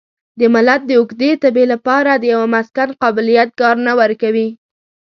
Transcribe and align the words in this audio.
د 0.39 0.41
ملت 0.53 0.81
د 0.87 0.91
اوږدې 0.99 1.31
تبې 1.43 1.65
لپاره 1.73 2.11
د 2.15 2.23
یوه 2.33 2.47
مسکن 2.55 2.89
تابلیت 3.01 3.49
کار 3.59 3.75
نه 3.87 3.93
ورکوي. 3.99 4.47